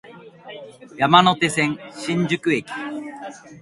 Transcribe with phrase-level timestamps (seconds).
[0.97, 2.65] 山手線、新宿駅